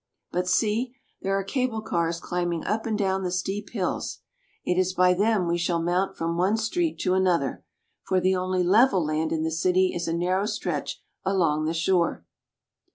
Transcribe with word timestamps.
But 0.31 0.47
see, 0.47 0.95
there 1.21 1.37
are 1.37 1.43
cable 1.43 1.83
cars 1.83 2.19
climbing 2.19 2.63
up 2.65 2.87
and 2.87 2.97
down 2.97 3.21
the 3.21 3.27
112 3.29 3.29
CHILE. 3.31 3.33
Steep 3.33 3.69
hills. 3.69 4.19
It 4.65 4.79
is 4.79 4.95
by 4.95 5.13
them 5.13 5.47
we 5.47 5.59
shall 5.59 5.79
mount 5.79 6.17
from 6.17 6.37
one 6.37 6.57
street 6.57 6.97
to 7.01 7.13
another, 7.13 7.63
for 8.07 8.19
the 8.19 8.35
only 8.35 8.63
level 8.63 9.05
land 9.05 9.31
in 9.31 9.43
the 9.43 9.51
city 9.51 9.91
is 9.93 10.07
a 10.07 10.13
narrow 10.17 10.47
stretch 10.47 11.03
along 11.23 11.65
the 11.65 11.75
shore. 11.75 12.25